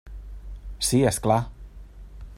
[0.87, 1.39] Sí, és clar.